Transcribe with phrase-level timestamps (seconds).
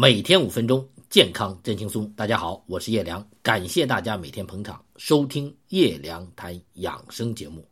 [0.00, 2.08] 每天五分钟，健康真轻松。
[2.12, 7.66] 大家好，我是叶良，感谢大家每天捧场收听叶良谈养生节目。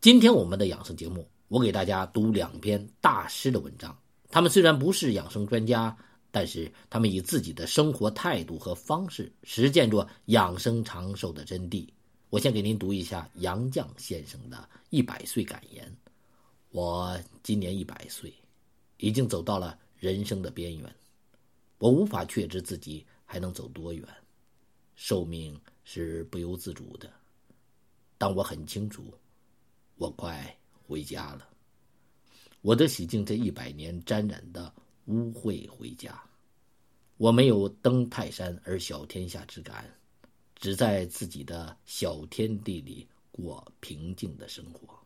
[0.00, 3.96] 今天我们的养生节目，我给大家读两篇大师的文章。
[4.30, 5.96] 他们虽然不是养生专家，
[6.32, 11.86] 但是他们以自己的生活态度和方式，实践着养生长寿的真谛。
[12.30, 15.88] 我先给您读一下杨绛先生的一百岁感言：
[16.72, 18.34] 我今年一百岁，
[18.96, 20.92] 已经走到了人生的边缘。
[21.78, 24.06] 我无法确知自己还能走多远，
[24.94, 27.12] 寿命是不由自主的，
[28.16, 29.12] 但我很清楚，
[29.96, 31.48] 我快回家了。
[32.62, 34.72] 我得洗净这一百年沾染的
[35.06, 36.18] 污秽回家。
[37.16, 39.92] 我没有登泰山而小天下之感，
[40.56, 44.98] 只在自己的小天地里过平静的生活。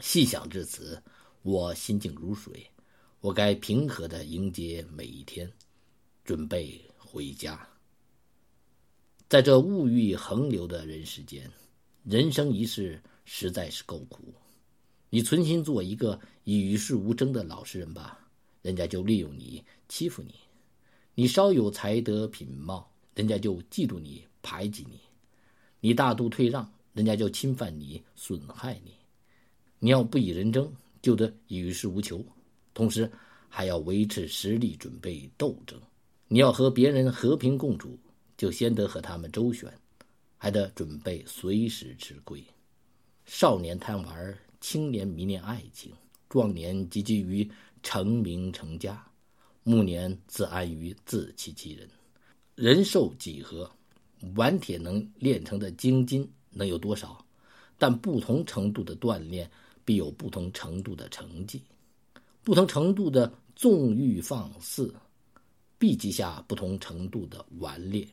[0.00, 1.02] 细想至此，
[1.42, 2.64] 我心静如水。
[3.20, 5.48] 我该平和的迎接每一天，
[6.24, 7.68] 准备回家。
[9.28, 11.50] 在这物欲横流的人世间，
[12.04, 14.34] 人生一世实在是够苦。
[15.08, 18.18] 你存心做一个与世无争的老实人吧，
[18.62, 20.32] 人家就利用你欺负你；
[21.14, 24.96] 你稍有才德品貌，人家就嫉妒你排挤你；
[25.80, 28.92] 你大度退让，人家就侵犯你损害你。
[29.78, 32.24] 你要不以人争，就得与世无求。
[32.72, 33.10] 同时，
[33.48, 35.80] 还要维持实力，准备斗争。
[36.32, 37.98] 你要和别人和平共处，
[38.38, 39.70] 就先得和他们周旋，
[40.38, 42.42] 还得准备随时吃亏。
[43.26, 45.92] 少年贪玩，青年迷恋爱情，
[46.30, 47.46] 壮年积极于
[47.82, 49.06] 成名成家，
[49.62, 51.86] 暮年自安于自欺欺人。
[52.54, 53.70] 人寿几何？
[54.34, 57.22] 顽铁能炼成的精金能有多少？
[57.76, 59.50] 但不同程度的锻炼，
[59.84, 61.62] 必有不同程度的成绩。
[62.42, 64.94] 不同程度的纵欲放肆，
[65.82, 68.06] 必积下不同程度的顽劣。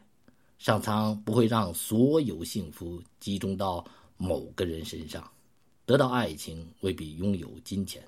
[0.58, 3.86] 上苍不会让所有幸福集中到
[4.18, 5.30] 某个人身上。
[5.86, 8.04] 得到爱情未必拥有金钱，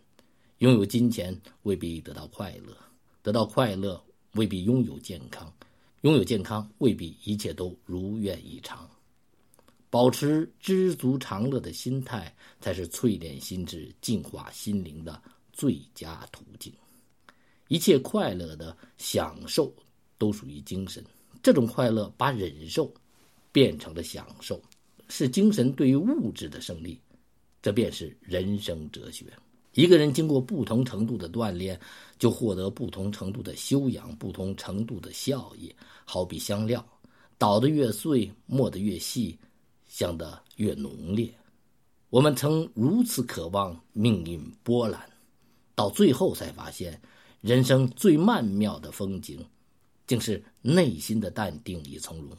[0.57, 2.75] 拥有金钱未必得到快乐，
[3.21, 5.53] 得到快乐未必拥有健康，
[6.01, 8.89] 拥有健康未必一切都如愿以偿。
[9.91, 15.21] 保持知足常乐的心态，才是淬炼心智、净化心灵的。
[15.53, 16.73] 最佳途径，
[17.71, 19.73] 一切快乐的享受
[20.17, 21.01] 都属于精神。
[21.41, 22.93] 这种快乐把忍受
[23.49, 24.61] 变成了享受，
[25.07, 26.99] 是精神对于物质的胜利。
[27.61, 29.25] 这便是人生哲学。
[29.71, 31.79] 一个人经过不同程度的锻炼，
[32.19, 35.73] 就获得不同程度的修养、不同程度的效益。
[36.03, 36.85] 好比香料，
[37.37, 39.39] 捣得越碎，磨得越细，
[39.87, 41.33] 香得越浓烈。
[42.09, 45.09] 我们曾如此渴望命运波澜。
[45.73, 47.01] 到最后才发现，
[47.41, 49.43] 人生最曼妙的风景，
[50.05, 52.37] 竟是内心的淡定与从容。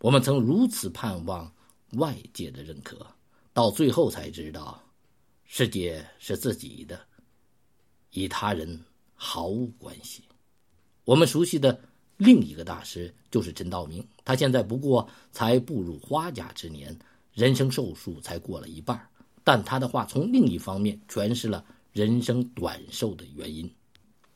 [0.00, 1.52] 我们曾如此盼望
[1.92, 3.06] 外界的认可，
[3.52, 4.82] 到最后才知道，
[5.44, 7.00] 世界是自己的，
[8.14, 8.80] 与他人
[9.14, 10.24] 毫无关系。
[11.04, 11.80] 我们熟悉的
[12.16, 16.98] 另一个大师就是陈道明，他现在不过才步入花甲之年，
[17.32, 19.08] 人生寿数才过了一半，
[19.44, 21.64] 但他的话从另一方面诠释了。
[21.92, 23.68] 人生短寿的原因，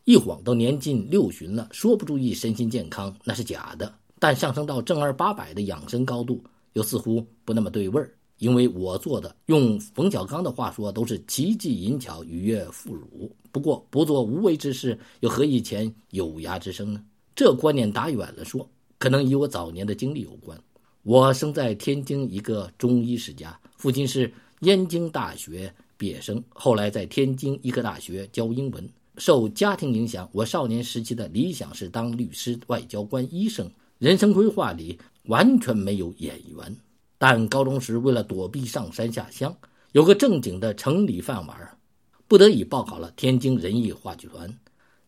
[0.05, 6.43] 一晃都年近六旬了，说不注意身心健康那是假的，但上升到正儿八百的养生高度，
[6.73, 8.13] 又似乎不那么对味儿。
[8.39, 13.31] 因为我做的，用冯小刚的话说，都是奇技淫巧、愉悦妇孺。
[13.53, 17.05] 不过不做无为之事，又何以前有涯之生呢？
[17.37, 20.59] 这观念打远了说，可能与我早年的经历有关。
[21.05, 25.73] 我生在天津一个中医世家，父亲是燕京大学。
[26.03, 28.91] 毕业生后来在天津医科大学教英文。
[29.19, 33.71] 受家庭影响，我少年时期的理想是当律师、外交官、医生。
[33.99, 36.77] 人生规划里完全没有演员。
[37.19, 39.57] 但高中时为了躲避上山下乡，
[39.93, 41.79] 有个正经的城里饭碗，
[42.27, 44.53] 不得已报考了天津人艺话剧团。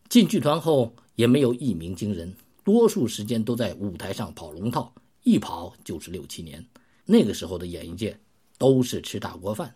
[0.07, 2.33] 进剧团后也没有一鸣惊人，
[2.63, 4.93] 多数时间都在舞台上跑龙套，
[5.23, 6.65] 一跑就是六七年。
[7.03, 8.17] 那个时候的演艺界
[8.57, 9.75] 都是吃大锅饭。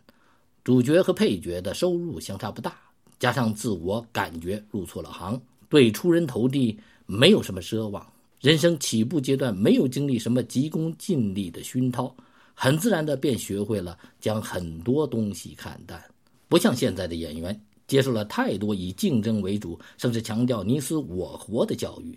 [0.69, 2.77] 主角和配角的收入相差不大，
[3.17, 8.05] 加上自我感觉入错了行，对出人头地没有什么奢望。
[8.39, 12.15] 人生起步阶段没有经历什么急功近利的熏陶，
[12.53, 15.99] 很自然的便学会了将很多东西看淡。
[16.47, 22.15] 不像现在的演员，接受了太多以竞争为主，甚至强调你死我活的教育，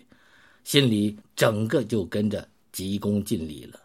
[0.63, 3.79] 心里整个就跟着急功近利了。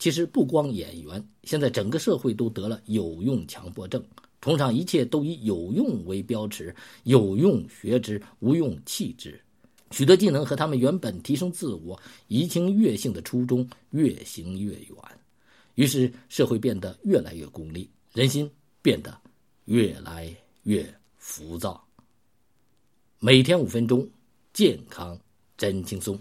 [0.00, 4.02] 其实不光演员，现在整个社会都得了有用强迫症，
[4.40, 6.74] 崇尚一切都以有用为标尺，
[7.04, 9.38] 有用学之，无用弃之。
[9.90, 14.96] 许多技能和他们原本提升自我、怡情悦性的初衷越行越远，
[15.74, 18.50] 于是社会变得越来越功利，人心
[18.80, 19.14] 变得
[19.66, 20.82] 越来越
[21.18, 21.84] 浮躁。
[23.18, 24.08] 每天五分钟，
[24.52, 25.18] 健康
[25.58, 26.18] 真轻松。